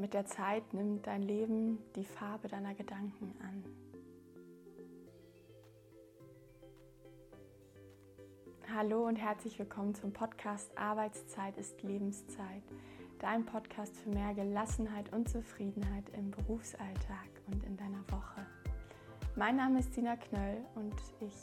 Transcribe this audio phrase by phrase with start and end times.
[0.00, 3.62] Mit der Zeit nimmt dein Leben die Farbe deiner Gedanken an.
[8.74, 12.62] Hallo und herzlich willkommen zum Podcast Arbeitszeit ist Lebenszeit.
[13.18, 18.46] Dein Podcast für mehr Gelassenheit und Zufriedenheit im Berufsalltag und in deiner Woche.
[19.36, 21.36] Mein Name ist Sina Knöll und ich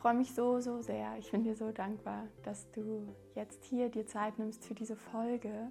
[0.00, 1.16] freue mich so, so sehr.
[1.16, 3.06] Ich bin dir so dankbar, dass du
[3.36, 5.70] jetzt hier dir Zeit nimmst für diese Folge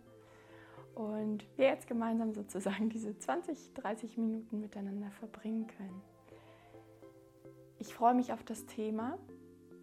[1.02, 6.02] und wir jetzt gemeinsam sozusagen diese 20, 30 Minuten miteinander verbringen können.
[7.80, 9.18] Ich freue mich auf das Thema.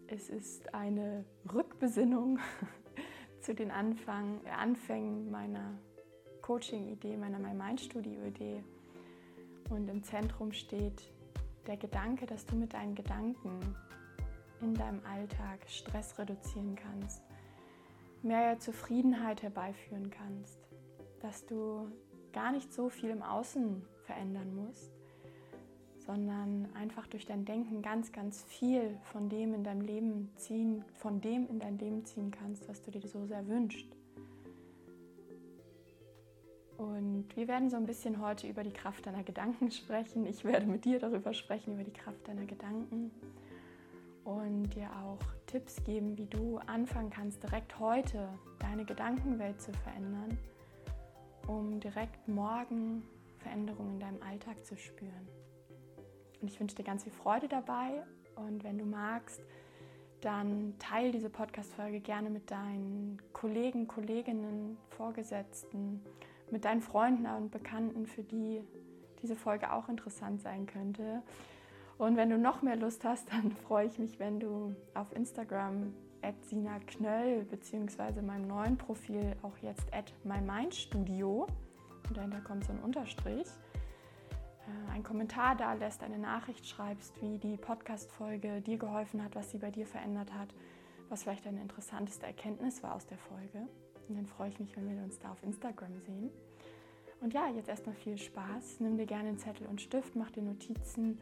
[0.07, 2.39] Es ist eine Rückbesinnung
[3.41, 5.77] zu den Anfang, Anfängen meiner
[6.41, 8.63] Coaching-Idee, meiner My Mind Studio-Idee.
[9.69, 11.11] Und im Zentrum steht
[11.67, 13.75] der Gedanke, dass du mit deinen Gedanken
[14.61, 17.21] in deinem Alltag Stress reduzieren kannst,
[18.23, 20.68] mehr Zufriedenheit herbeiführen kannst
[21.19, 21.91] dass du
[22.33, 24.91] gar nicht so viel im Außen verändern musst,
[26.05, 31.21] sondern einfach durch dein Denken ganz, ganz viel von dem in deinem Leben ziehen, von
[31.21, 33.95] dem in dein Leben ziehen kannst, was du dir so sehr wünschst.
[36.77, 40.25] Und wir werden so ein bisschen heute über die Kraft deiner Gedanken sprechen.
[40.25, 43.11] Ich werde mit dir darüber sprechen, über die Kraft deiner Gedanken
[44.23, 50.37] und dir auch Tipps geben, wie du anfangen kannst, direkt heute deine Gedankenwelt zu verändern
[51.49, 53.01] um direkt morgen
[53.39, 55.27] Veränderungen in deinem Alltag zu spüren.
[56.41, 58.03] Und ich wünsche dir ganz viel Freude dabei
[58.35, 59.41] und wenn du magst,
[60.21, 66.03] dann teile diese Podcast-Folge gerne mit deinen Kollegen, Kolleginnen, Vorgesetzten,
[66.51, 68.61] mit deinen Freunden und Bekannten, für die
[69.21, 71.23] diese Folge auch interessant sein könnte.
[71.97, 75.93] Und wenn du noch mehr Lust hast, dann freue ich mich, wenn du auf Instagram
[76.41, 81.47] Sina Knöll beziehungsweise meinem neuen Profil auch jetzt at mymindstudio
[82.07, 83.47] und dahinter kommt so ein Unterstrich,
[84.67, 89.51] äh, einen Kommentar da lässt, eine Nachricht schreibst, wie die Podcast-Folge dir geholfen hat, was
[89.51, 90.49] sie bei dir verändert hat,
[91.09, 93.67] was vielleicht deine interessanteste Erkenntnis war aus der Folge.
[94.07, 96.31] Und dann freue ich mich, wenn wir uns da auf Instagram sehen.
[97.21, 98.79] Und ja, jetzt erstmal viel Spaß.
[98.79, 101.19] Nimm dir gerne einen Zettel und Stift, mach dir Notizen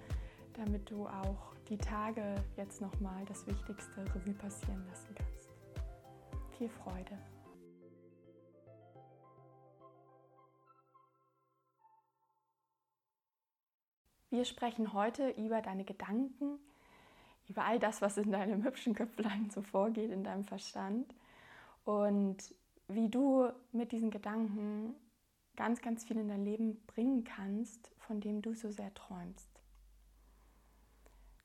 [0.58, 5.50] damit du auch die Tage jetzt nochmal das Wichtigste Revue passieren lassen kannst.
[6.58, 7.18] Viel Freude!
[14.30, 16.60] Wir sprechen heute über deine Gedanken,
[17.48, 21.16] über all das, was in deinem hübschen Köpflein so vorgeht, in deinem Verstand
[21.86, 22.38] und
[22.88, 24.96] wie du mit diesen Gedanken
[25.56, 29.57] ganz, ganz viel in dein Leben bringen kannst, von dem du so sehr träumst.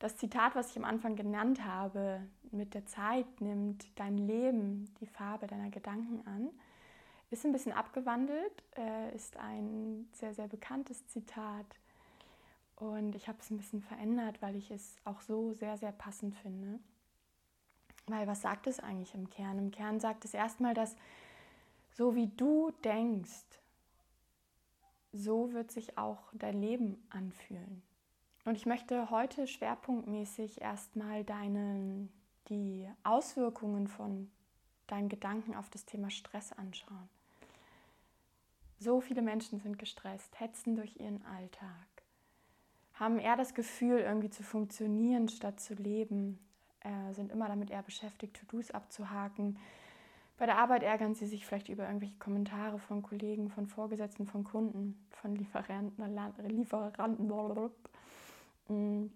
[0.02, 5.06] Das Zitat, was ich am Anfang genannt habe, mit der Zeit nimmt dein Leben die
[5.06, 6.50] Farbe deiner Gedanken an,
[7.30, 11.78] ist ein bisschen abgewandelt, äh, ist ein sehr, sehr bekanntes Zitat.
[12.74, 16.34] Und ich habe es ein bisschen verändert, weil ich es auch so sehr, sehr passend
[16.34, 16.80] finde.
[18.08, 19.56] Weil was sagt es eigentlich im Kern?
[19.56, 20.96] Im Kern sagt es erstmal, dass
[21.92, 23.44] so wie du denkst,
[25.12, 27.84] so wird sich auch dein Leben anfühlen.
[28.44, 32.08] Und ich möchte heute schwerpunktmäßig erstmal deine,
[32.48, 34.30] die Auswirkungen von
[34.88, 37.08] deinen Gedanken auf das Thema Stress anschauen.
[38.80, 41.86] So viele Menschen sind gestresst, hetzen durch ihren Alltag,
[42.94, 46.40] haben eher das Gefühl, irgendwie zu funktionieren statt zu leben,
[46.80, 49.56] äh, sind immer damit eher beschäftigt, To-Dos abzuhaken.
[50.36, 54.42] Bei der Arbeit ärgern sie sich vielleicht über irgendwelche Kommentare von Kollegen, von Vorgesetzten, von
[54.42, 56.04] Kunden, von Lieferanten,
[56.48, 57.30] Lieferanten.
[58.68, 59.12] Und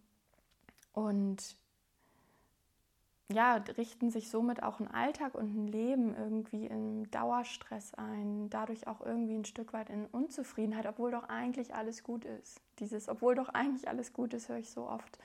[3.28, 8.86] ja, richten sich somit auch ein Alltag und ein Leben irgendwie im Dauerstress ein, dadurch
[8.86, 12.60] auch irgendwie ein Stück weit in Unzufriedenheit, obwohl doch eigentlich alles gut ist.
[12.78, 15.18] Dieses, obwohl doch eigentlich alles gut ist, höre ich so oft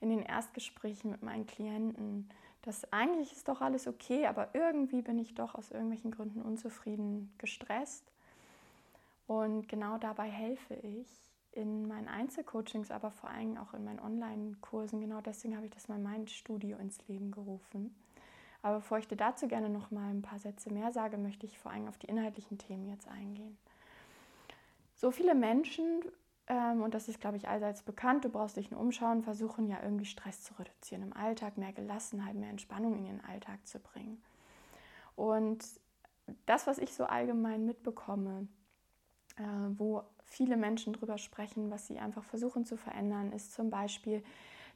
[0.00, 2.30] in den Erstgesprächen mit meinen Klienten,
[2.62, 7.32] dass eigentlich ist doch alles okay, aber irgendwie bin ich doch aus irgendwelchen Gründen unzufrieden,
[7.36, 8.10] gestresst.
[9.26, 15.00] Und genau dabei helfe ich, in meinen Einzelcoachings, aber vor allem auch in meinen Online-Kursen.
[15.00, 17.94] Genau deswegen habe ich das mal mein Studio ins Leben gerufen.
[18.62, 21.58] Aber bevor ich dir dazu gerne noch mal ein paar Sätze mehr sage, möchte ich
[21.58, 23.56] vor allem auf die inhaltlichen Themen jetzt eingehen.
[24.94, 26.02] So viele Menschen,
[26.48, 29.80] ähm, und das ist, glaube ich, allseits bekannt, du brauchst dich nur umschauen, versuchen ja
[29.82, 34.20] irgendwie Stress zu reduzieren im Alltag, mehr Gelassenheit, mehr Entspannung in ihren Alltag zu bringen.
[35.14, 35.64] Und
[36.46, 38.48] das, was ich so allgemein mitbekomme,
[39.36, 39.42] äh,
[39.76, 44.22] wo viele Menschen darüber sprechen, was sie einfach versuchen zu verändern, ist zum Beispiel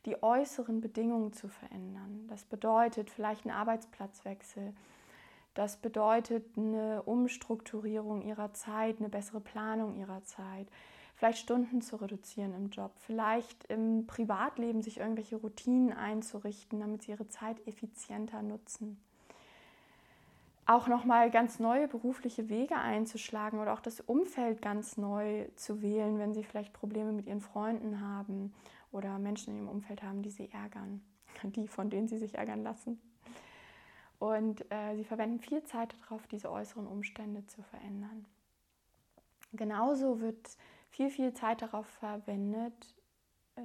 [0.07, 2.27] die äußeren Bedingungen zu verändern.
[2.29, 4.75] Das bedeutet vielleicht einen Arbeitsplatzwechsel,
[5.55, 10.67] Das bedeutet eine Umstrukturierung ihrer Zeit, eine bessere Planung ihrer Zeit,
[11.15, 17.11] vielleicht Stunden zu reduzieren im Job, vielleicht im Privatleben sich irgendwelche Routinen einzurichten, damit sie
[17.13, 18.99] ihre Zeit effizienter nutzen.
[20.65, 26.19] Auch nochmal ganz neue berufliche Wege einzuschlagen oder auch das Umfeld ganz neu zu wählen,
[26.19, 28.55] wenn sie vielleicht Probleme mit ihren Freunden haben
[28.93, 31.03] oder Menschen in ihrem Umfeld haben, die sie ärgern,
[31.43, 33.01] die von denen sie sich ärgern lassen.
[34.21, 38.25] Und äh, sie verwenden viel Zeit darauf, diese äußeren Umstände zu verändern.
[39.53, 40.57] Genauso wird
[40.91, 42.95] viel, viel Zeit darauf verwendet,
[43.57, 43.63] äh,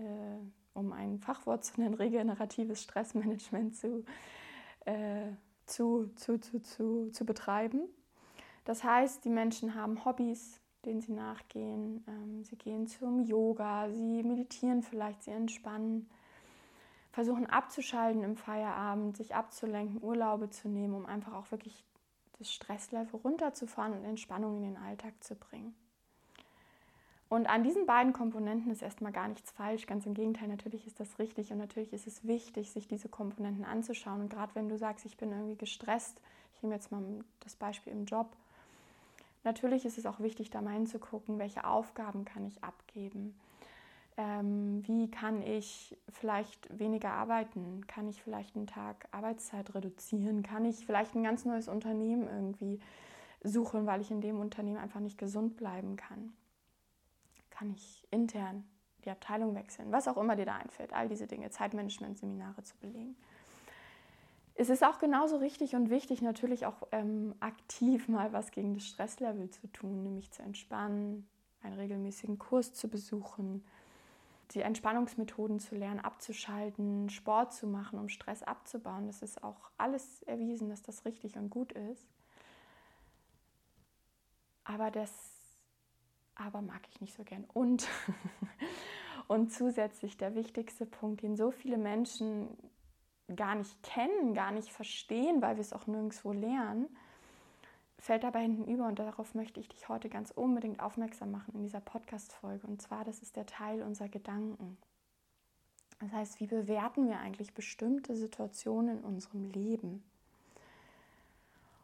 [0.73, 4.03] um ein Fachwort zu nennen, regeneratives Stressmanagement zu,
[4.85, 5.27] äh,
[5.67, 7.81] zu, zu, zu, zu, zu betreiben.
[8.65, 12.03] Das heißt, die Menschen haben Hobbys, denen sie nachgehen.
[12.07, 16.09] Ähm, sie gehen zum Yoga, sie meditieren vielleicht, sie entspannen,
[17.11, 21.83] versuchen abzuschalten im Feierabend, sich abzulenken, Urlaube zu nehmen, um einfach auch wirklich
[22.39, 25.75] das Stresslevel runterzufahren und Entspannung in den Alltag zu bringen.
[27.29, 29.85] Und an diesen beiden Komponenten ist erstmal gar nichts falsch.
[29.85, 33.65] Ganz im Gegenteil, natürlich ist das richtig und natürlich ist es wichtig, sich diese Komponenten
[33.65, 34.21] anzuschauen.
[34.21, 36.21] Und gerade wenn du sagst, ich bin irgendwie gestresst,
[36.55, 37.03] ich nehme jetzt mal
[37.41, 38.35] das Beispiel im Job,
[39.43, 43.37] natürlich ist es auch wichtig, da mal hinzugucken, welche Aufgaben kann ich abgeben.
[44.15, 47.85] Ähm, wie kann ich vielleicht weniger arbeiten?
[47.87, 50.43] Kann ich vielleicht einen Tag Arbeitszeit reduzieren?
[50.43, 52.79] Kann ich vielleicht ein ganz neues Unternehmen irgendwie
[53.43, 56.33] suchen, weil ich in dem Unternehmen einfach nicht gesund bleiben kann?
[57.57, 58.63] Kann ich intern
[59.03, 63.15] die Abteilung wechseln, was auch immer dir da einfällt, all diese Dinge, Zeitmanagement-Seminare zu belegen.
[64.53, 68.85] Es ist auch genauso richtig und wichtig, natürlich auch ähm, aktiv mal was gegen das
[68.85, 71.27] Stresslevel zu tun, nämlich zu entspannen,
[71.61, 73.63] einen regelmäßigen Kurs zu besuchen,
[74.51, 79.07] die Entspannungsmethoden zu lernen, abzuschalten, Sport zu machen, um Stress abzubauen.
[79.07, 82.07] Das ist auch alles erwiesen, dass das richtig und gut ist.
[84.63, 85.36] Aber das
[86.37, 87.45] aber mag ich nicht so gern.
[87.53, 87.87] Und,
[89.27, 92.47] und zusätzlich der wichtigste Punkt, den so viele Menschen
[93.35, 96.87] gar nicht kennen, gar nicht verstehen, weil wir es auch nirgendwo lernen,
[97.99, 101.63] fällt dabei hinten über und darauf möchte ich dich heute ganz unbedingt aufmerksam machen in
[101.63, 102.65] dieser Podcast-Folge.
[102.67, 104.77] Und zwar, das ist der Teil unserer Gedanken.
[105.99, 110.03] Das heißt, wie bewerten wir eigentlich bestimmte Situationen in unserem Leben?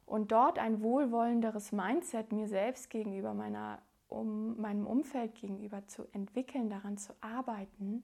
[0.05, 3.81] Und dort ein wohlwollenderes Mindset mir selbst gegenüber, meiner
[4.13, 8.03] um meinem Umfeld gegenüber zu entwickeln, daran zu arbeiten,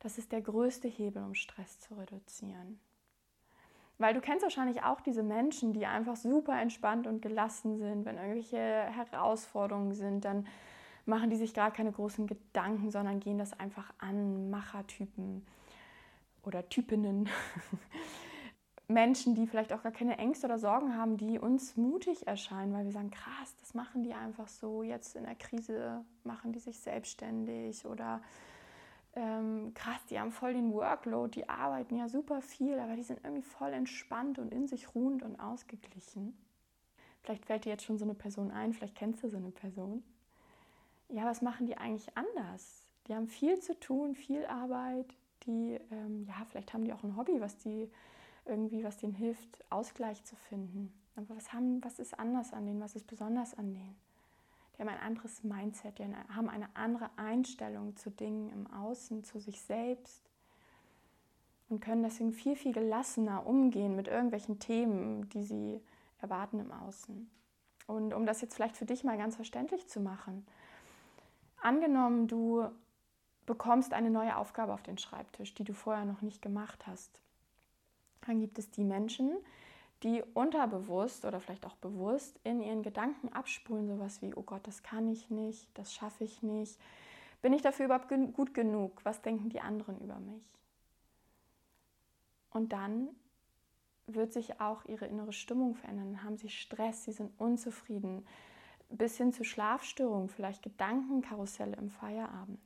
[0.00, 2.78] das ist der größte Hebel, um Stress zu reduzieren.
[3.98, 8.04] Weil du kennst wahrscheinlich auch diese Menschen, die einfach super entspannt und gelassen sind.
[8.04, 10.46] Wenn irgendwelche Herausforderungen sind, dann
[11.06, 14.50] machen die sich gar keine großen Gedanken, sondern gehen das einfach an.
[14.50, 15.46] Machertypen
[16.42, 17.28] oder Typinnen.
[18.88, 22.84] Menschen, die vielleicht auch gar keine Ängste oder Sorgen haben, die uns mutig erscheinen, weil
[22.84, 26.78] wir sagen, krass, das machen die einfach so, jetzt in der Krise machen die sich
[26.78, 28.22] selbstständig oder
[29.16, 33.20] ähm, krass, die haben voll den Workload, die arbeiten ja super viel, aber die sind
[33.24, 36.36] irgendwie voll entspannt und in sich ruhend und ausgeglichen.
[37.22, 40.04] Vielleicht fällt dir jetzt schon so eine Person ein, vielleicht kennst du so eine Person.
[41.08, 42.86] Ja, was machen die eigentlich anders?
[43.08, 45.06] Die haben viel zu tun, viel Arbeit,
[45.44, 47.90] die, ähm, ja, vielleicht haben die auch ein Hobby, was die
[48.46, 50.92] irgendwie, was denen hilft, Ausgleich zu finden.
[51.16, 52.80] Aber was, haben, was ist anders an denen?
[52.80, 53.96] Was ist besonders an denen?
[54.76, 59.38] Die haben ein anderes Mindset, die haben eine andere Einstellung zu Dingen im Außen, zu
[59.38, 60.30] sich selbst
[61.68, 65.80] und können deswegen viel, viel gelassener umgehen mit irgendwelchen Themen, die sie
[66.20, 67.30] erwarten im Außen.
[67.86, 70.46] Und um das jetzt vielleicht für dich mal ganz verständlich zu machen,
[71.62, 72.68] angenommen, du
[73.46, 77.22] bekommst eine neue Aufgabe auf den Schreibtisch, die du vorher noch nicht gemacht hast.
[78.26, 79.36] Dann gibt es die Menschen,
[80.02, 84.82] die unterbewusst oder vielleicht auch bewusst in ihren Gedanken abspulen, sowas wie, oh Gott, das
[84.82, 86.78] kann ich nicht, das schaffe ich nicht.
[87.42, 89.00] Bin ich dafür überhaupt gut genug?
[89.04, 90.42] Was denken die anderen über mich?
[92.50, 93.08] Und dann
[94.06, 96.12] wird sich auch ihre innere Stimmung verändern.
[96.12, 98.26] Dann haben sie Stress, sie sind unzufrieden,
[98.88, 102.60] bis hin zu Schlafstörungen, vielleicht Gedankenkarusselle im Feierabend.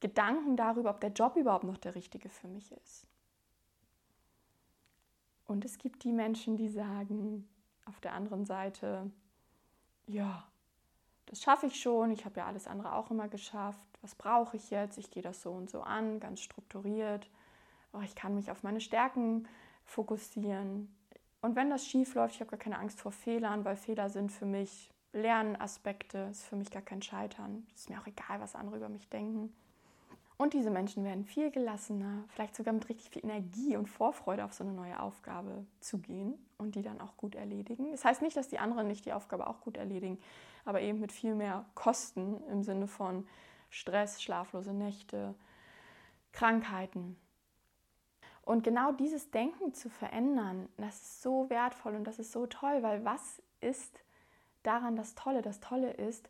[0.00, 3.06] Gedanken darüber, ob der Job überhaupt noch der richtige für mich ist.
[5.52, 7.46] Und es gibt die Menschen, die sagen
[7.84, 9.10] auf der anderen Seite,
[10.06, 10.48] ja,
[11.26, 14.70] das schaffe ich schon, ich habe ja alles andere auch immer geschafft, was brauche ich
[14.70, 14.96] jetzt?
[14.96, 17.30] Ich gehe das so und so an, ganz strukturiert.
[17.92, 19.46] Oh, ich kann mich auf meine Stärken
[19.84, 20.94] fokussieren.
[21.42, 24.32] Und wenn das schief läuft, ich habe gar keine Angst vor Fehlern, weil Fehler sind
[24.32, 27.66] für mich Lernaspekte, ist für mich gar kein Scheitern.
[27.74, 29.54] Es ist mir auch egal, was andere über mich denken.
[30.42, 34.52] Und diese Menschen werden viel gelassener, vielleicht sogar mit richtig viel Energie und Vorfreude auf
[34.52, 37.92] so eine neue Aufgabe zu gehen und die dann auch gut erledigen.
[37.92, 40.18] Das heißt nicht, dass die anderen nicht die Aufgabe auch gut erledigen,
[40.64, 43.24] aber eben mit viel mehr Kosten im Sinne von
[43.70, 45.36] Stress, schlaflose Nächte,
[46.32, 47.16] Krankheiten.
[48.44, 52.82] Und genau dieses Denken zu verändern, das ist so wertvoll und das ist so toll,
[52.82, 54.02] weil was ist
[54.64, 55.40] daran das Tolle?
[55.40, 56.28] Das Tolle ist,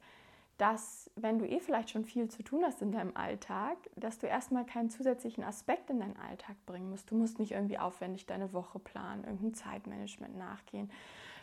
[0.62, 4.28] dass wenn du eh vielleicht schon viel zu tun hast in deinem Alltag, dass du
[4.28, 7.10] erstmal keinen zusätzlichen Aspekt in deinen Alltag bringen musst.
[7.10, 10.88] Du musst nicht irgendwie aufwendig deine Woche planen, irgendein Zeitmanagement nachgehen.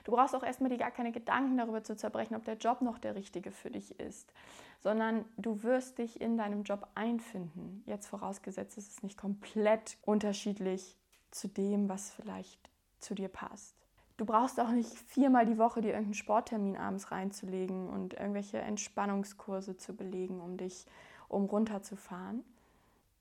[0.06, 2.98] Du brauchst auch erstmal die gar keine Gedanken darüber zu zerbrechen, ob der Job noch
[2.98, 4.32] der richtige für dich ist,
[4.80, 7.84] sondern du wirst dich in deinem Job einfinden.
[7.88, 10.96] Jetzt vorausgesetzt, es ist nicht komplett unterschiedlich
[11.30, 13.79] zu dem, was vielleicht zu dir passt.
[14.20, 19.78] Du brauchst auch nicht viermal die Woche dir irgendeinen Sporttermin abends reinzulegen und irgendwelche Entspannungskurse
[19.78, 20.86] zu belegen, um dich
[21.30, 22.44] um runterzufahren,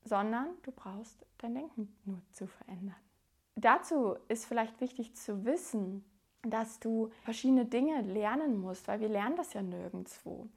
[0.03, 2.97] sondern du brauchst dein Denken nur zu verändern.
[3.55, 6.03] Dazu ist vielleicht wichtig zu wissen,
[6.41, 10.49] dass du verschiedene Dinge lernen musst, weil wir lernen das ja nirgendwo.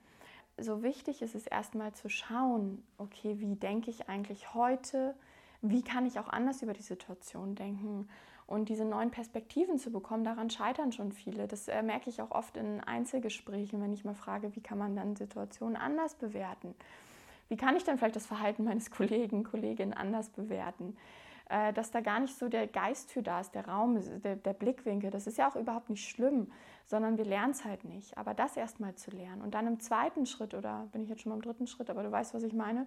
[0.59, 5.15] So wichtig ist es erstmal zu schauen, okay, wie denke ich eigentlich heute?
[5.61, 8.09] Wie kann ich auch anders über die Situation denken?
[8.53, 11.49] Und diese neuen Perspektiven zu bekommen, daran scheitern schon viele.
[11.49, 14.95] Das äh, merke ich auch oft in Einzelgesprächen, wenn ich mal frage, wie kann man
[14.95, 16.75] dann Situationen anders bewerten?
[17.49, 20.99] Wie kann ich dann vielleicht das Verhalten meines Kollegen, Kolleginnen anders bewerten?
[21.49, 24.53] Äh, dass da gar nicht so der Geist für da ist, der Raum, der, der
[24.53, 25.11] Blickwinkel.
[25.11, 26.53] Das ist ja auch überhaupt nicht schlimm,
[26.85, 28.19] sondern wir lernen es halt nicht.
[28.19, 31.31] Aber das erstmal zu lernen und dann im zweiten Schritt, oder bin ich jetzt schon
[31.31, 32.87] mal im dritten Schritt, aber du weißt, was ich meine,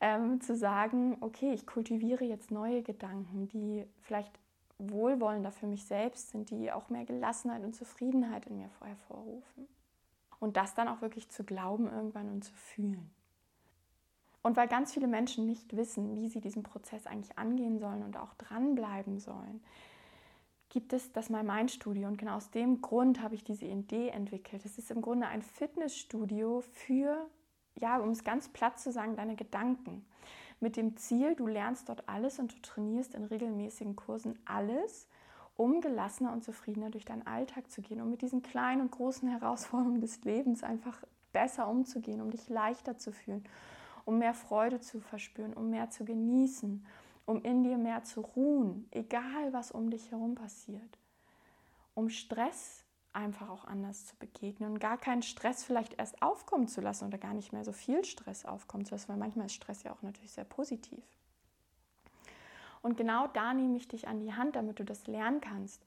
[0.00, 4.38] ähm, zu sagen, okay, ich kultiviere jetzt neue Gedanken, die vielleicht
[4.88, 9.68] wohlwollender für mich selbst sind, die auch mehr Gelassenheit und Zufriedenheit in mir hervorrufen.
[10.38, 13.10] Und das dann auch wirklich zu glauben irgendwann und zu fühlen.
[14.42, 18.16] Und weil ganz viele Menschen nicht wissen, wie sie diesen Prozess eigentlich angehen sollen und
[18.16, 19.62] auch dranbleiben sollen,
[20.70, 22.08] gibt es das My Mind Studio.
[22.08, 24.64] Und genau aus dem Grund habe ich diese Idee entwickelt.
[24.64, 27.28] Es ist im Grunde ein Fitnessstudio für,
[27.74, 30.06] ja, um es ganz platt zu sagen, deine Gedanken
[30.60, 35.08] mit dem Ziel, du lernst dort alles und du trainierst in regelmäßigen Kursen alles,
[35.56, 39.28] um gelassener und zufriedener durch deinen Alltag zu gehen, um mit diesen kleinen und großen
[39.28, 41.02] Herausforderungen des Lebens einfach
[41.32, 43.44] besser umzugehen, um dich leichter zu fühlen,
[44.04, 46.84] um mehr Freude zu verspüren, um mehr zu genießen,
[47.26, 50.98] um in dir mehr zu ruhen, egal was um dich herum passiert,
[51.94, 56.80] um Stress einfach auch anders zu begegnen und gar keinen Stress vielleicht erst aufkommen zu
[56.80, 59.82] lassen oder gar nicht mehr so viel Stress aufkommen zu lassen, weil manchmal ist Stress
[59.82, 61.02] ja auch natürlich sehr positiv.
[62.82, 65.84] Und genau da nehme ich dich an die Hand, damit du das lernen kannst.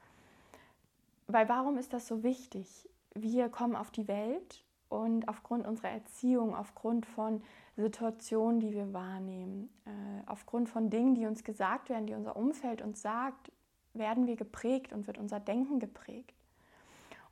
[1.27, 2.89] Weil warum ist das so wichtig?
[3.15, 7.41] Wir kommen auf die Welt und aufgrund unserer Erziehung, aufgrund von
[7.75, 9.89] Situationen, die wir wahrnehmen, äh,
[10.27, 13.51] aufgrund von Dingen, die uns gesagt werden, die unser Umfeld uns sagt,
[13.93, 16.42] werden wir geprägt und wird unser Denken geprägt.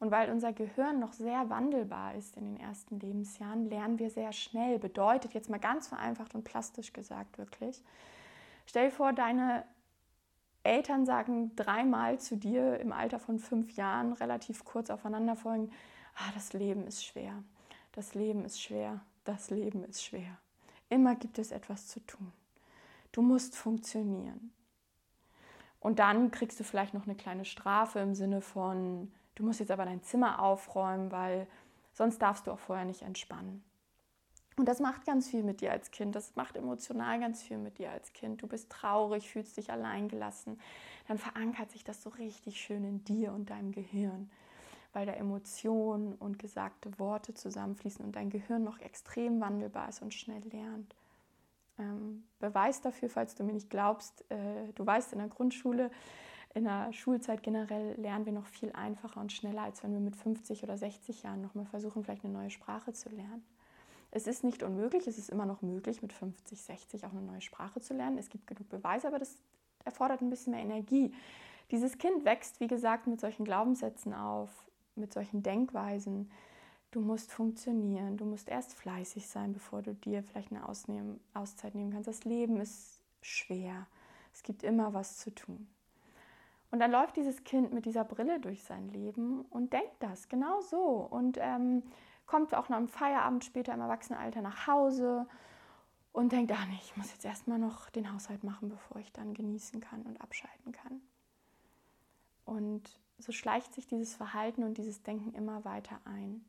[0.01, 4.34] Und weil unser Gehirn noch sehr wandelbar ist in den ersten Lebensjahren, lernen wir sehr
[4.34, 4.79] schnell.
[4.79, 7.84] Bedeutet jetzt mal ganz vereinfacht und plastisch gesagt wirklich.
[8.65, 9.63] Stell dir vor, deine
[10.63, 15.72] Eltern sagen dreimal zu dir im Alter von fünf Jahren, relativ kurz aufeinanderfolgend,
[16.15, 17.43] ah, das Leben ist schwer,
[17.91, 20.39] das Leben ist schwer, das Leben ist schwer.
[20.89, 22.34] Immer gibt es etwas zu tun.
[23.12, 24.51] Du musst funktionieren.
[25.79, 29.12] Und dann kriegst du vielleicht noch eine kleine Strafe im Sinne von,
[29.42, 31.48] du musst jetzt aber dein Zimmer aufräumen, weil
[31.94, 33.64] sonst darfst du auch vorher nicht entspannen.
[34.56, 36.14] Und das macht ganz viel mit dir als Kind.
[36.14, 38.44] Das macht emotional ganz viel mit dir als Kind.
[38.44, 40.60] Du bist traurig, fühlst dich alleingelassen.
[41.08, 44.30] Dann verankert sich das so richtig schön in dir und deinem Gehirn,
[44.94, 50.14] weil da Emotionen und gesagte Worte zusammenfließen und dein Gehirn noch extrem wandelbar ist und
[50.14, 50.96] schnell lernt.
[51.80, 55.90] Ähm, Beweis dafür, falls du mir nicht glaubst, äh, du weißt in der Grundschule,
[56.53, 60.15] in der Schulzeit generell lernen wir noch viel einfacher und schneller, als wenn wir mit
[60.15, 63.43] 50 oder 60 Jahren nochmal versuchen, vielleicht eine neue Sprache zu lernen.
[64.12, 67.39] Es ist nicht unmöglich, es ist immer noch möglich, mit 50, 60 auch eine neue
[67.39, 68.17] Sprache zu lernen.
[68.17, 69.38] Es gibt genug Beweise, aber das
[69.86, 71.13] erfordert ein bisschen mehr Energie.
[71.72, 74.50] Dieses Kind wächst, wie gesagt, mit solchen Glaubenssätzen auf,
[74.96, 76.29] mit solchen Denkweisen.
[76.91, 81.91] Du musst funktionieren, du musst erst fleißig sein, bevor du dir vielleicht eine Auszeit nehmen
[81.93, 82.10] kannst.
[82.10, 83.88] Das Leben ist schwer.
[84.34, 85.70] Es gibt immer was zu tun.
[86.72, 90.62] Und dann läuft dieses Kind mit dieser Brille durch sein Leben und denkt das genau
[90.62, 91.84] so und ähm,
[92.25, 95.28] kommt auch noch am Feierabend später im Erwachsenenalter nach Hause
[96.13, 99.34] und denkt, ach nee, ich muss jetzt erstmal noch den Haushalt machen, bevor ich dann
[99.34, 101.01] genießen kann und abschalten kann.
[102.46, 106.44] Und so schleicht sich dieses Verhalten und dieses Denken immer weiter ein.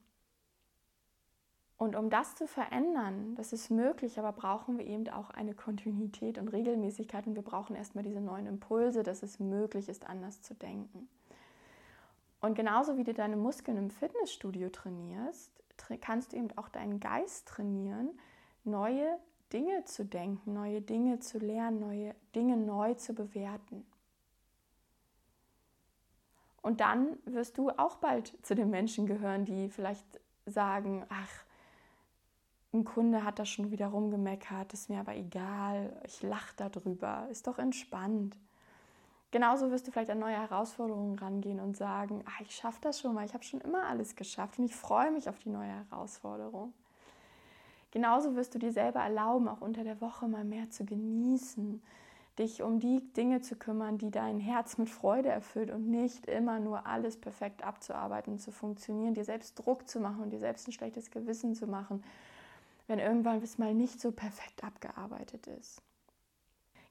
[1.82, 6.38] Und um das zu verändern, das ist möglich, aber brauchen wir eben auch eine Kontinuität
[6.38, 10.54] und Regelmäßigkeit und wir brauchen erstmal diese neuen Impulse, dass es möglich ist, anders zu
[10.54, 11.08] denken.
[12.40, 15.50] Und genauso wie du deine Muskeln im Fitnessstudio trainierst,
[16.00, 18.10] kannst du eben auch deinen Geist trainieren,
[18.62, 19.18] neue
[19.52, 23.84] Dinge zu denken, neue Dinge zu lernen, neue Dinge neu zu bewerten.
[26.62, 31.44] Und dann wirst du auch bald zu den Menschen gehören, die vielleicht sagen, ach,
[32.72, 37.46] ein Kunde hat da schon wieder rumgemeckert, ist mir aber egal, ich lache darüber, ist
[37.46, 38.36] doch entspannt.
[39.30, 43.14] Genauso wirst du vielleicht an neue Herausforderungen rangehen und sagen, ach, ich schaffe das schon
[43.14, 46.72] mal, ich habe schon immer alles geschafft und ich freue mich auf die neue Herausforderung.
[47.90, 51.82] Genauso wirst du dir selber erlauben, auch unter der Woche mal mehr zu genießen,
[52.38, 56.58] dich um die Dinge zu kümmern, die dein Herz mit Freude erfüllt und nicht immer
[56.58, 60.72] nur alles perfekt abzuarbeiten, zu funktionieren, dir selbst Druck zu machen und dir selbst ein
[60.72, 62.02] schlechtes Gewissen zu machen
[62.92, 65.80] wenn irgendwann es mal nicht so perfekt abgearbeitet ist.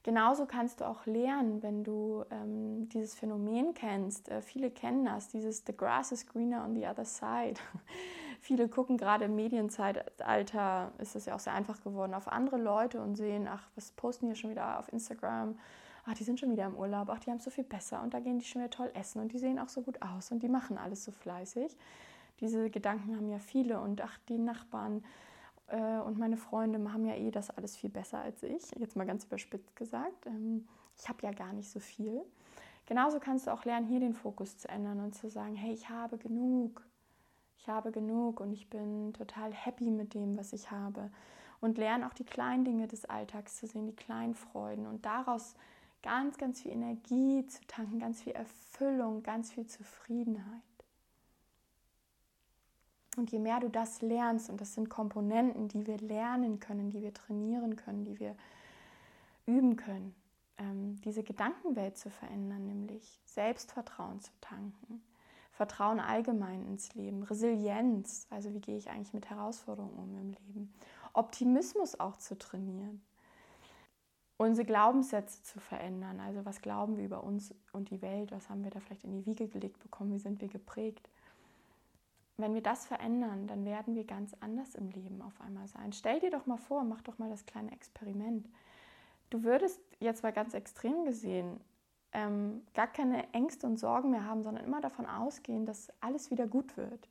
[0.02, 4.28] Genauso kannst du auch lernen, wenn du ähm, dieses Phänomen kennst.
[4.30, 7.62] Äh, viele kennen das, dieses The grass is greener on the other side.
[8.42, 13.00] viele gucken gerade im Medienzeitalter, ist es ja auch sehr einfach geworden, auf andere Leute
[13.00, 15.60] und sehen, ach, was posten die schon wieder auf Instagram?
[16.08, 18.16] Ach, die sind schon wieder im Urlaub, ach, die haben es so viel besser und
[18.16, 20.42] da gehen die schon wieder toll essen und die sehen auch so gut aus und
[20.42, 21.78] die machen alles so fleißig.
[22.40, 25.04] Diese Gedanken haben ja viele und ach, die Nachbarn
[25.72, 29.06] äh, und meine Freunde haben ja eh das alles viel besser als ich, jetzt mal
[29.06, 30.26] ganz überspitzt gesagt.
[30.26, 32.22] Ähm, ich habe ja gar nicht so viel.
[32.86, 35.90] Genauso kannst du auch lernen, hier den Fokus zu ändern und zu sagen, hey, ich
[35.90, 36.86] habe genug.
[37.58, 41.10] Ich habe genug und ich bin total happy mit dem, was ich habe.
[41.62, 45.56] Und lernen auch die kleinen Dinge des Alltags zu sehen, die kleinen Freuden und daraus
[46.02, 50.64] ganz, ganz viel Energie zu tanken, ganz viel Erfüllung, ganz viel Zufriedenheit.
[53.18, 57.02] Und je mehr du das lernst, und das sind Komponenten, die wir lernen können, die
[57.02, 58.36] wir trainieren können, die wir
[59.46, 60.16] üben können,
[60.58, 65.04] ähm, diese Gedankenwelt zu verändern, nämlich Selbstvertrauen zu tanken,
[65.52, 70.74] Vertrauen allgemein ins Leben, Resilienz, also wie gehe ich eigentlich mit Herausforderungen um im Leben,
[71.14, 73.02] Optimismus auch zu trainieren,
[74.38, 78.64] unsere Glaubenssätze zu verändern, also was glauben wir über uns und die Welt, was haben
[78.64, 81.10] wir da vielleicht in die Wiege gelegt bekommen, wie sind wir geprägt
[82.42, 85.94] wenn wir das verändern, dann werden wir ganz anders im Leben auf einmal sein.
[85.94, 88.50] Stell dir doch mal vor, mach doch mal das kleine Experiment.
[89.30, 91.62] Du würdest jetzt mal ganz extrem gesehen
[92.14, 96.48] ähm, gar keine Ängste und Sorgen mehr haben, sondern immer davon ausgehen, dass alles wieder
[96.48, 97.10] gut wird.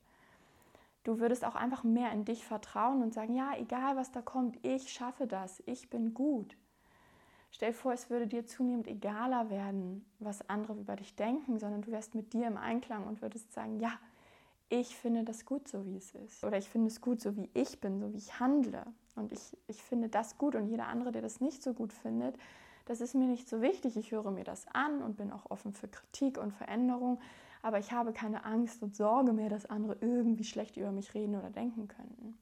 [1.03, 4.63] Du würdest auch einfach mehr in dich vertrauen und sagen, ja, egal was da kommt,
[4.63, 6.55] ich schaffe das, ich bin gut.
[7.49, 11.91] Stell vor, es würde dir zunehmend egaler werden, was andere über dich denken, sondern du
[11.91, 13.91] wärst mit dir im Einklang und würdest sagen, ja,
[14.71, 16.45] ich finde das gut, so wie es ist.
[16.45, 18.85] Oder ich finde es gut, so wie ich bin, so wie ich handle.
[19.17, 22.37] Und ich, ich finde das gut und jeder andere, der das nicht so gut findet,
[22.85, 23.97] das ist mir nicht so wichtig.
[23.97, 27.19] Ich höre mir das an und bin auch offen für Kritik und Veränderung.
[27.61, 31.35] Aber ich habe keine Angst und Sorge mehr, dass andere irgendwie schlecht über mich reden
[31.35, 32.37] oder denken könnten.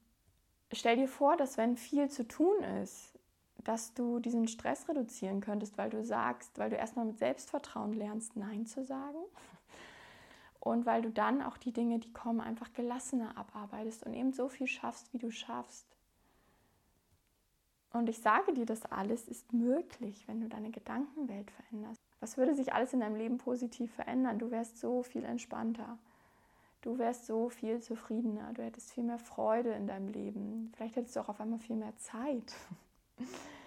[0.72, 3.18] Stell dir vor, dass wenn viel zu tun ist,
[3.64, 8.36] dass du diesen Stress reduzieren könntest, weil du sagst, weil du erstmal mit Selbstvertrauen lernst,
[8.36, 9.18] Nein zu sagen
[10.60, 14.48] und weil du dann auch die Dinge, die kommen, einfach gelassener abarbeitest und eben so
[14.48, 15.86] viel schaffst, wie du schaffst.
[17.92, 22.00] Und ich sage dir, das alles ist möglich, wenn du deine Gedankenwelt veränderst.
[22.20, 24.38] Was würde sich alles in deinem Leben positiv verändern?
[24.38, 25.98] Du wärst so viel entspannter.
[26.82, 28.52] Du wärst so viel zufriedener.
[28.52, 30.72] Du hättest viel mehr Freude in deinem Leben.
[30.76, 32.54] Vielleicht hättest du auch auf einmal viel mehr Zeit.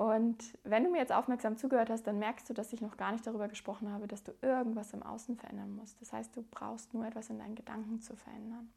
[0.00, 3.12] Und wenn du mir jetzt aufmerksam zugehört hast, dann merkst du, dass ich noch gar
[3.12, 6.00] nicht darüber gesprochen habe, dass du irgendwas im Außen verändern musst.
[6.00, 8.70] Das heißt, du brauchst nur etwas in deinen Gedanken zu verändern.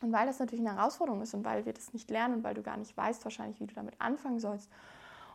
[0.00, 2.54] Und weil das natürlich eine Herausforderung ist und weil wir das nicht lernen und weil
[2.54, 4.72] du gar nicht weißt wahrscheinlich, wie du damit anfangen sollst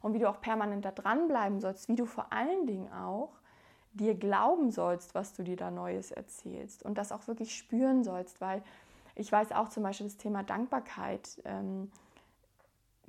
[0.02, 3.32] und wie du auch permanent da dranbleiben sollst, wie du vor allen Dingen auch
[3.94, 8.42] dir glauben sollst, was du dir da Neues erzählst und das auch wirklich spüren sollst,
[8.42, 8.62] weil
[9.16, 11.42] ich weiß auch zum Beispiel das Thema Dankbarkeit.
[11.46, 11.90] Ähm,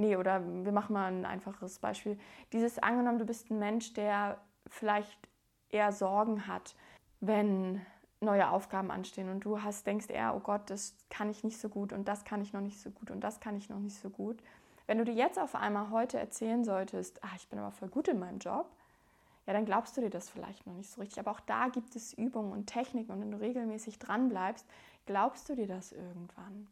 [0.00, 2.18] nee, oder wir machen mal ein einfaches Beispiel.
[2.52, 5.28] Dieses angenommen, du bist ein Mensch, der vielleicht
[5.68, 6.74] eher Sorgen hat,
[7.20, 7.80] wenn
[8.20, 11.68] neue Aufgaben anstehen und du hast, denkst eher, oh Gott, das kann ich nicht so
[11.68, 13.98] gut und das kann ich noch nicht so gut und das kann ich noch nicht
[13.98, 14.42] so gut.
[14.86, 18.08] Wenn du dir jetzt auf einmal heute erzählen solltest, ah, ich bin aber voll gut
[18.08, 18.70] in meinem Job,
[19.46, 21.18] ja, dann glaubst du dir das vielleicht noch nicht so richtig.
[21.18, 24.66] Aber auch da gibt es Übungen und Techniken und wenn du regelmäßig dran bleibst,
[25.06, 26.66] glaubst du dir das irgendwann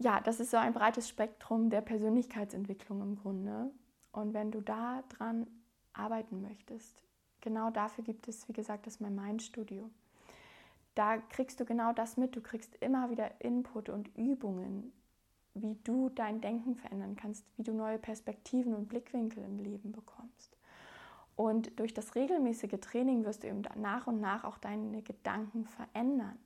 [0.00, 3.70] ja, das ist so ein breites Spektrum der Persönlichkeitsentwicklung im Grunde.
[4.12, 5.46] Und wenn du da dran
[5.92, 7.02] arbeiten möchtest,
[7.40, 9.90] genau dafür gibt es, wie gesagt, das My Mind Studio.
[10.94, 12.34] Da kriegst du genau das mit.
[12.34, 14.92] Du kriegst immer wieder Input und Übungen,
[15.54, 20.56] wie du dein Denken verändern kannst, wie du neue Perspektiven und Blickwinkel im Leben bekommst.
[21.36, 26.36] Und durch das regelmäßige Training wirst du eben nach und nach auch deine Gedanken verändern,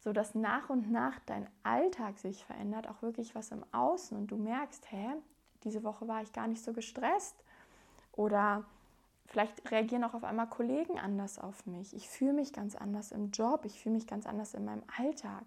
[0.00, 4.36] sodass nach und nach dein Alltag sich verändert, auch wirklich was im Außen und du
[4.36, 5.14] merkst, hä,
[5.64, 7.34] diese Woche war ich gar nicht so gestresst
[8.12, 8.64] oder
[9.26, 11.94] vielleicht reagieren auch auf einmal Kollegen anders auf mich.
[11.94, 15.44] Ich fühle mich ganz anders im Job, ich fühle mich ganz anders in meinem Alltag.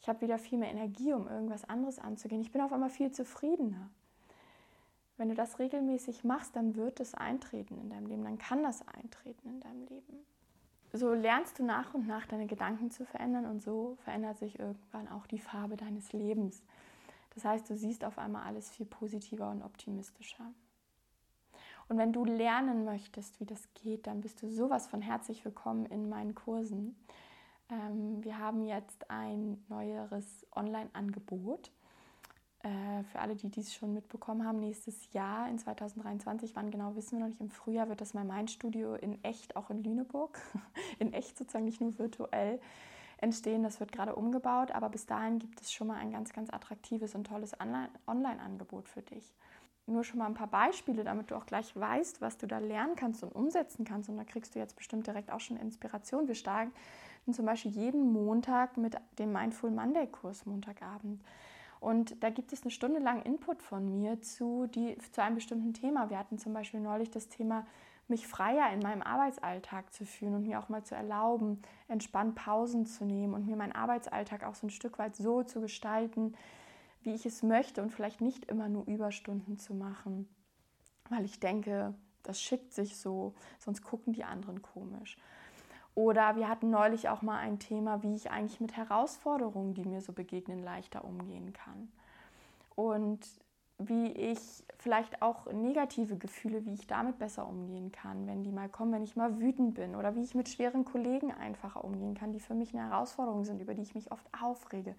[0.00, 2.40] Ich habe wieder viel mehr Energie, um irgendwas anderes anzugehen.
[2.40, 3.90] Ich bin auf einmal viel zufriedener.
[5.18, 8.86] Wenn du das regelmäßig machst, dann wird es eintreten in deinem Leben, dann kann das
[8.88, 10.24] eintreten in deinem Leben.
[10.92, 15.08] So lernst du nach und nach deine Gedanken zu verändern und so verändert sich irgendwann
[15.08, 16.62] auch die Farbe deines Lebens.
[17.34, 20.52] Das heißt, du siehst auf einmal alles viel positiver und optimistischer.
[21.88, 25.86] Und wenn du lernen möchtest, wie das geht, dann bist du sowas von herzlich willkommen
[25.86, 26.96] in meinen Kursen.
[27.68, 31.70] Ähm, wir haben jetzt ein neueres Online-Angebot.
[32.62, 37.12] Äh, für alle, die dies schon mitbekommen haben, nächstes Jahr in 2023, wann genau wissen
[37.12, 40.38] wir noch nicht, im Frühjahr wird das mal mein Studio in echt, auch in Lüneburg,
[40.98, 42.60] in echt sozusagen, nicht nur virtuell
[43.18, 43.62] entstehen.
[43.62, 47.14] Das wird gerade umgebaut, aber bis dahin gibt es schon mal ein ganz, ganz attraktives
[47.14, 47.52] und tolles
[48.06, 49.34] Online-Angebot für dich.
[49.86, 52.94] Nur schon mal ein paar Beispiele, damit du auch gleich weißt, was du da lernen
[52.94, 54.08] kannst und umsetzen kannst.
[54.10, 56.28] Und da kriegst du jetzt bestimmt direkt auch schon Inspiration.
[56.28, 56.72] Wir starten
[57.32, 61.22] zum Beispiel jeden Montag mit dem Mindful Monday Kurs Montagabend.
[61.80, 65.72] Und da gibt es eine Stunde lang Input von mir zu, die, zu einem bestimmten
[65.72, 66.10] Thema.
[66.10, 67.66] Wir hatten zum Beispiel neulich das Thema,
[68.10, 72.84] mich freier in meinem Arbeitsalltag zu fühlen und mir auch mal zu erlauben, entspannt Pausen
[72.84, 76.34] zu nehmen und mir meinen Arbeitsalltag auch so ein Stück weit so zu gestalten,
[77.02, 80.28] wie ich es möchte und vielleicht nicht immer nur Überstunden zu machen,
[81.08, 85.16] weil ich denke, das schickt sich so, sonst gucken die anderen komisch.
[85.94, 90.00] Oder wir hatten neulich auch mal ein Thema, wie ich eigentlich mit Herausforderungen, die mir
[90.00, 91.90] so begegnen, leichter umgehen kann.
[92.76, 93.26] Und
[93.78, 94.38] wie ich
[94.78, 99.02] vielleicht auch negative Gefühle, wie ich damit besser umgehen kann, wenn die mal kommen, wenn
[99.02, 102.54] ich mal wütend bin oder wie ich mit schweren Kollegen einfacher umgehen kann, die für
[102.54, 104.94] mich eine Herausforderung sind, über die ich mich oft aufrege.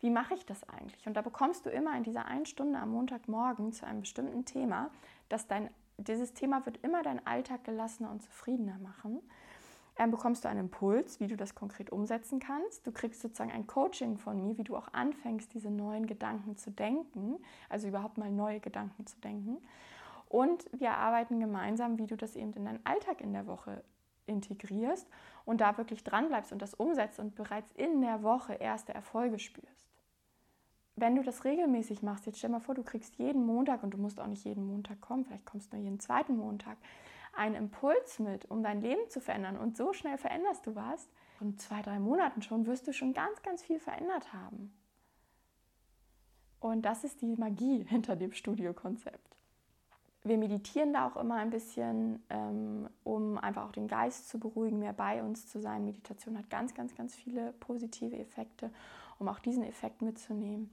[0.00, 1.06] Wie mache ich das eigentlich?
[1.06, 4.90] Und da bekommst du immer in dieser einen Stunde am Montagmorgen zu einem bestimmten Thema,
[5.28, 9.20] dass dein, dieses Thema wird immer deinen Alltag gelassener und zufriedener machen
[9.96, 12.86] ähm, bekommst du einen Impuls, wie du das konkret umsetzen kannst.
[12.86, 16.70] Du kriegst sozusagen ein Coaching von mir, wie du auch anfängst, diese neuen Gedanken zu
[16.70, 19.58] denken, also überhaupt mal neue Gedanken zu denken.
[20.28, 23.84] Und wir arbeiten gemeinsam, wie du das eben in deinen Alltag in der Woche
[24.26, 25.08] integrierst
[25.44, 29.38] und da wirklich dran bleibst und das umsetzt und bereits in der Woche erste Erfolge
[29.38, 29.84] spürst.
[30.96, 33.98] Wenn du das regelmäßig machst, jetzt stell mal vor, du kriegst jeden Montag und du
[33.98, 36.76] musst auch nicht jeden Montag kommen, vielleicht kommst du nur jeden zweiten Montag,
[37.36, 41.08] einen Impuls mit, um dein Leben zu verändern und so schnell veränderst du was,
[41.40, 44.72] in zwei, drei Monaten schon wirst du schon ganz, ganz viel verändert haben.
[46.60, 49.36] Und das ist die Magie hinter dem Studiokonzept.
[50.26, 54.78] Wir meditieren da auch immer ein bisschen, ähm, um einfach auch den Geist zu beruhigen,
[54.78, 55.84] mehr bei uns zu sein.
[55.84, 58.70] Meditation hat ganz, ganz, ganz viele positive Effekte,
[59.18, 60.70] um auch diesen Effekt mitzunehmen.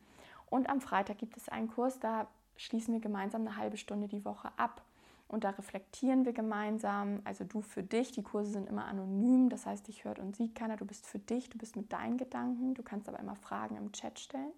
[0.50, 4.24] Und am Freitag gibt es einen Kurs, da schließen wir gemeinsam eine halbe Stunde die
[4.24, 4.82] Woche ab.
[5.32, 9.66] Und da reflektieren wir gemeinsam, also du für dich, die Kurse sind immer anonym, das
[9.66, 12.74] heißt, dich hört und sieht keiner, du bist für dich, du bist mit deinen Gedanken,
[12.74, 14.52] du kannst aber immer Fragen im Chat stellen.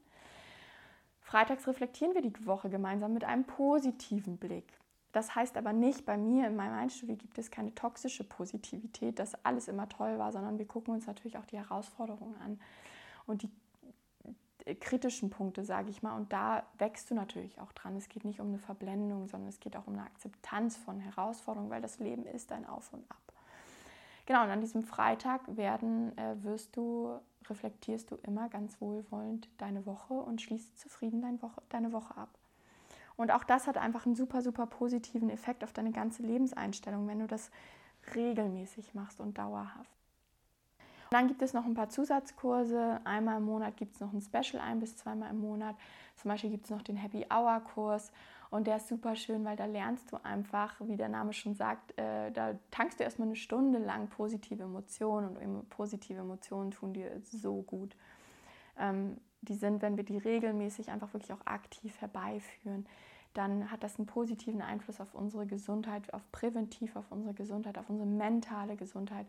[1.22, 4.66] Freitags reflektieren wir die Woche gemeinsam mit einem positiven Blick.
[5.12, 9.36] Das heißt aber nicht, bei mir in meinem Einstudio gibt es keine toxische Positivität, dass
[9.46, 12.60] alles immer toll war, sondern wir gucken uns natürlich auch die Herausforderungen an.
[13.28, 13.52] Und die
[14.80, 16.16] kritischen Punkte, sage ich mal.
[16.16, 17.96] Und da wächst du natürlich auch dran.
[17.96, 21.70] Es geht nicht um eine Verblendung, sondern es geht auch um eine Akzeptanz von Herausforderungen,
[21.70, 23.18] weil das Leben ist ein Auf und Ab.
[24.26, 29.86] Genau, und an diesem Freitag werden, äh, wirst du, reflektierst du immer ganz wohlwollend deine
[29.86, 32.30] Woche und schließt zufrieden dein Woche, deine Woche ab.
[33.18, 37.20] Und auch das hat einfach einen super, super positiven Effekt auf deine ganze Lebenseinstellung, wenn
[37.20, 37.52] du das
[38.16, 39.93] regelmäßig machst und dauerhaft.
[41.14, 43.00] Dann gibt es noch ein paar Zusatzkurse.
[43.04, 45.76] Einmal im Monat gibt es noch ein Special, ein bis zweimal im Monat.
[46.16, 48.12] Zum Beispiel gibt es noch den Happy Hour Kurs.
[48.50, 51.96] Und der ist super schön, weil da lernst du einfach, wie der Name schon sagt,
[52.00, 57.12] äh, da tankst du erstmal eine Stunde lang positive Emotionen und positive Emotionen tun dir
[57.22, 57.96] so gut.
[58.80, 62.88] Ähm, die sind, wenn wir die regelmäßig einfach wirklich auch aktiv herbeiführen,
[63.36, 67.90] dann hat das einen positiven Einfluss auf unsere Gesundheit, auf präventiv auf unsere Gesundheit, auf
[67.90, 69.28] unsere mentale Gesundheit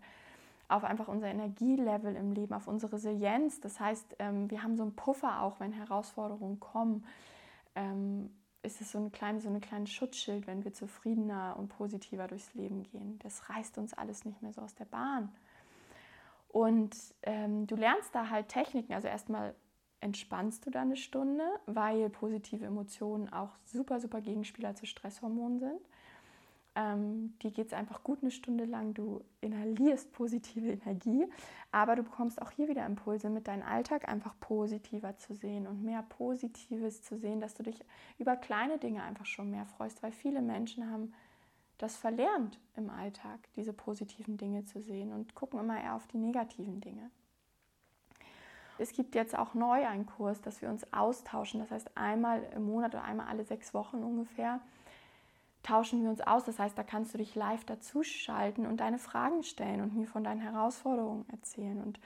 [0.69, 3.61] auf einfach unser Energielevel im Leben, auf unsere Resilienz.
[3.61, 7.05] Das heißt, ähm, wir haben so einen Puffer auch, wenn Herausforderungen kommen.
[7.75, 8.31] Ähm,
[8.63, 12.55] ist es so, ein kleine, so eine kleine Schutzschild, wenn wir zufriedener und positiver durchs
[12.55, 13.19] Leben gehen.
[13.23, 15.31] Das reißt uns alles nicht mehr so aus der Bahn.
[16.49, 19.55] Und ähm, du lernst da halt Techniken, also erstmal
[20.01, 25.81] entspannst du da eine Stunde, weil positive Emotionen auch super, super Gegenspieler zu Stresshormonen sind.
[26.77, 28.95] Ähm, die geht es einfach gut eine Stunde lang.
[28.95, 31.27] Du inhalierst positive Energie,
[31.71, 35.85] aber du bekommst auch hier wieder Impulse, mit deinem Alltag einfach positiver zu sehen und
[35.85, 37.85] mehr Positives zu sehen, dass du dich
[38.19, 41.13] über kleine Dinge einfach schon mehr freust, weil viele Menschen haben
[41.79, 46.19] das verlernt im Alltag, diese positiven Dinge zu sehen und gucken immer eher auf die
[46.19, 47.11] negativen Dinge.
[48.79, 51.61] Es gibt jetzt auch neu einen Kurs, dass wir uns austauschen.
[51.61, 54.61] Das heißt, einmal im Monat oder einmal alle sechs Wochen ungefähr
[55.65, 56.45] tauschen wir uns aus.
[56.45, 60.23] Das heißt, da kannst du dich live dazuschalten und deine Fragen stellen und mir von
[60.23, 61.99] deinen Herausforderungen erzählen und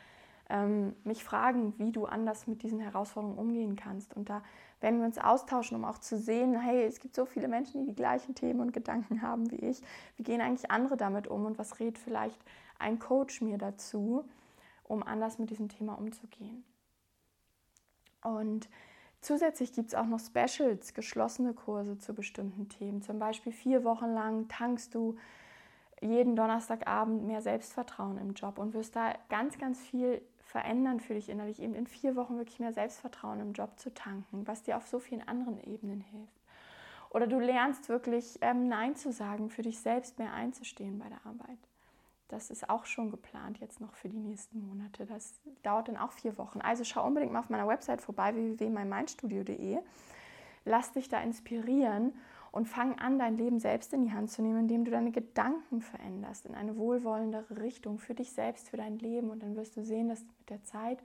[0.49, 4.17] ähm, mich fragen, wie du anders mit diesen Herausforderungen umgehen kannst.
[4.17, 4.43] Und da
[4.81, 7.89] werden wir uns austauschen, um auch zu sehen, hey, es gibt so viele Menschen, die
[7.89, 9.83] die gleichen Themen und Gedanken haben wie ich.
[10.17, 12.41] Wie gehen eigentlich andere damit um und was rät vielleicht
[12.79, 14.25] ein Coach mir dazu?
[14.89, 16.65] um anders mit diesem Thema umzugehen.
[18.23, 18.69] Und
[19.21, 23.03] zusätzlich gibt es auch noch Specials, geschlossene Kurse zu bestimmten Themen.
[23.03, 25.17] Zum Beispiel vier Wochen lang tankst du
[26.01, 31.29] jeden Donnerstagabend mehr Selbstvertrauen im Job und wirst da ganz, ganz viel verändern für dich
[31.29, 34.87] innerlich, eben in vier Wochen wirklich mehr Selbstvertrauen im Job zu tanken, was dir auf
[34.87, 36.41] so vielen anderen Ebenen hilft.
[37.11, 41.25] Oder du lernst wirklich ähm, Nein zu sagen, für dich selbst mehr einzustehen bei der
[41.25, 41.59] Arbeit.
[42.29, 45.07] Das ist auch schon geplant jetzt noch für die nächsten Monate.
[45.07, 46.61] Das dauert dann auch vier Wochen.
[46.61, 49.79] Also schau unbedingt mal auf meiner Website vorbei, www.meinmindstudio.de.
[50.67, 52.13] Lass dich da inspirieren
[52.53, 55.81] und fang an, dein Leben selbst in die Hand zu nehmen, indem du deine Gedanken
[55.81, 59.31] veränderst in eine wohlwollendere Richtung für dich selbst, für dein Leben.
[59.31, 60.99] Und dann wirst du sehen, dass mit der Zeit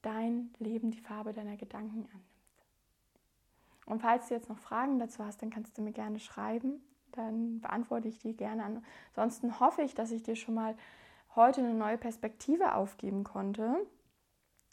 [0.00, 2.24] dein Leben die Farbe deiner Gedanken annimmt.
[3.84, 6.80] Und falls du jetzt noch Fragen dazu hast, dann kannst du mir gerne schreiben
[7.16, 8.82] dann beantworte ich die gerne.
[9.14, 10.76] Ansonsten hoffe ich, dass ich dir schon mal
[11.36, 13.76] heute eine neue Perspektive aufgeben konnte,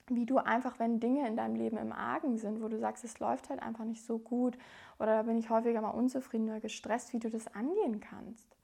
[0.08, 3.20] wie du einfach, wenn Dinge in deinem Leben im Argen sind, wo du sagst, es
[3.20, 4.58] läuft halt einfach nicht so gut
[5.00, 8.56] oder da bin ich häufiger mal unzufrieden oder gestresst, wie du das angehen kannst.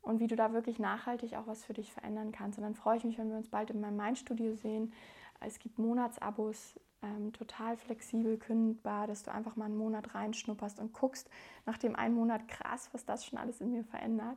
[0.00, 2.56] Und wie du da wirklich nachhaltig auch was für dich verändern kannst.
[2.56, 4.92] Und dann freue ich mich, wenn wir uns bald in meinem Mindstudio sehen.
[5.40, 10.92] Es gibt Monatsabos ähm, total flexibel kündbar, dass du einfach mal einen Monat reinschnupperst und
[10.92, 11.30] guckst
[11.66, 14.36] nach dem einen Monat krass, was das schon alles in mir verändert.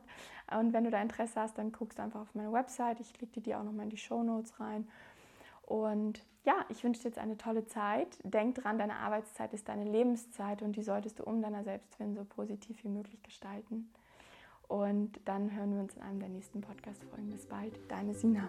[0.56, 3.00] Und wenn du da Interesse hast, dann guckst du einfach auf meine Website.
[3.00, 4.88] Ich klicke dir die auch nochmal in die Show Notes rein.
[5.66, 8.18] Und ja, ich wünsche dir jetzt eine tolle Zeit.
[8.24, 12.24] Denk dran, deine Arbeitszeit ist deine Lebenszeit und die solltest du um deiner Selbstwillen so
[12.24, 13.90] positiv wie möglich gestalten.
[14.68, 17.30] Und dann hören wir uns in einem der nächsten Podcast-Folgen.
[17.30, 18.48] Bis bald, deine Sina.